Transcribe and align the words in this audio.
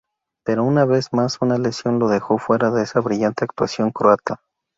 Pero 0.43 0.63
una 0.63 0.83
vez 0.85 1.13
más 1.13 1.39
una 1.41 1.59
lesión, 1.59 1.99
lo 1.99 2.07
dejó 2.07 2.39
fuera 2.39 2.71
de 2.71 2.81
esa 2.81 3.01
brillante 3.01 3.43
actuación 3.45 3.91
croata. 3.91 4.41